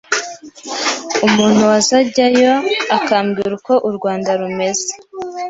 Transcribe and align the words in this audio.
umuntu 1.27 1.61
wazajyayo 1.71 2.53
akabwira 2.97 3.51
uko 3.57 3.73
u 3.87 3.89
Rwanda 3.97 4.29
rumeze 4.39 4.91